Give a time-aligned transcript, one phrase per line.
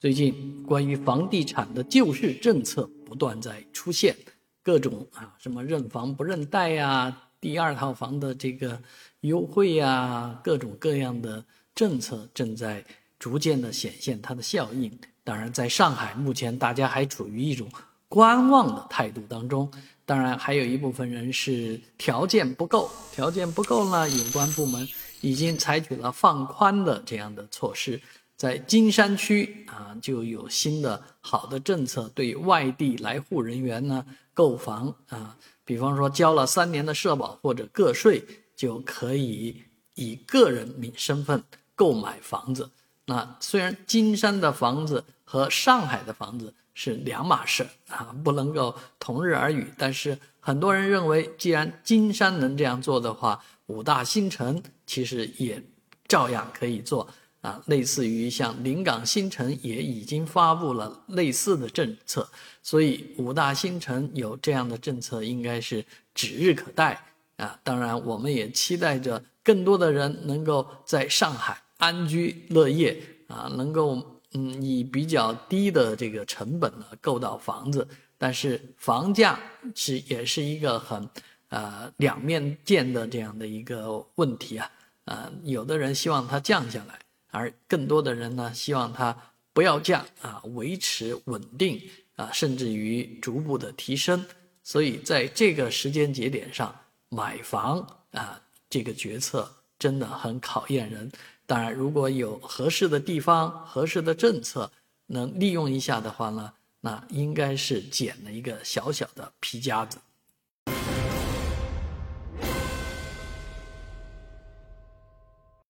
[0.00, 4.14] 最近关于房地产的救市政策不断在出现，
[4.62, 8.80] 各种啊什么认房不认贷呀，第二套房的这个
[9.22, 12.84] 优惠呀，各种各样的政策正在
[13.18, 14.96] 逐渐的显现它的效应。
[15.24, 17.68] 当然，在上海目前大家还处于一种
[18.08, 19.68] 观望的态度当中。
[20.06, 24.88] 当然，还有一部分人是条件不够，条件不够呢，有关部门
[25.22, 28.00] 已经采取了放宽的这样的措施。
[28.38, 38.24] 在金山区啊，就有新的好的政策，对外地来沪人员呢购房啊，比方说交了三年的社保或者个税，
[38.54, 39.64] 就可以
[39.96, 41.42] 以个人名身份
[41.74, 42.70] 购买房子。
[43.06, 55.60] 那虽然金山的房子和上海的房子是两码事啊，不能够同日而语，但是很多人认为，既然金山能这样做的话，五大新城其实也
[56.06, 57.08] 照样可以做。
[57.40, 62.28] 啊，类似于像临港新城也已经发布了类似的政策，
[62.62, 67.00] 所以五大新城有这样的政策应该是指日可待
[67.36, 67.58] 啊。
[67.62, 77.86] 当然，我们也期待着更多的人能够在上海安居乐业啊，能够嗯以比较低的这个成本呢购到房子。
[78.18, 79.38] 但是房价
[79.76, 81.08] 是也是一个很
[81.50, 84.68] 呃两面剑的这样的一个问题啊，
[85.04, 86.98] 呃，有的人希望它降下来。
[87.30, 89.16] 而更多的人呢，希望它
[89.52, 91.80] 不要降啊，维持稳定
[92.16, 94.24] 啊，甚至于逐步的提升。
[94.62, 96.74] 所以在这个时间节点上
[97.08, 97.78] 买房
[98.12, 101.10] 啊，这个决策真的很考验人。
[101.46, 104.70] 当然，如果有合适的地方、合适的政策
[105.06, 109.98] 能利用一下的话呢，那应该是捡了一个小小的皮夹子。